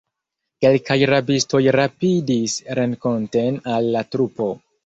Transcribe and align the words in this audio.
Kelkaj 0.63 0.97
rabistoj 1.11 1.61
rapidis 1.77 2.57
renkonten 2.81 3.63
al 3.75 3.93
la 3.99 4.07
trupo. 4.17 4.53